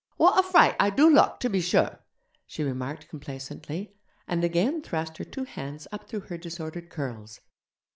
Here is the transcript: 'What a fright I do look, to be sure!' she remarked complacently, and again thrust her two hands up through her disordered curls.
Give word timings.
'What 0.17 0.39
a 0.39 0.41
fright 0.41 0.75
I 0.79 0.89
do 0.89 1.07
look, 1.07 1.39
to 1.41 1.47
be 1.47 1.61
sure!' 1.61 1.99
she 2.47 2.63
remarked 2.63 3.07
complacently, 3.07 3.93
and 4.27 4.43
again 4.43 4.81
thrust 4.81 5.17
her 5.19 5.23
two 5.23 5.43
hands 5.43 5.87
up 5.91 6.09
through 6.09 6.21
her 6.21 6.39
disordered 6.39 6.89
curls. 6.89 7.39